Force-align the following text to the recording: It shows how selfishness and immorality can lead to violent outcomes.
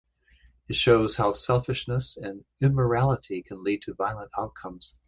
It 0.67 0.75
shows 0.75 1.15
how 1.15 1.33
selfishness 1.33 2.17
and 2.17 2.43
immorality 2.59 3.43
can 3.43 3.63
lead 3.63 3.83
to 3.83 3.93
violent 3.93 4.31
outcomes. 4.35 4.95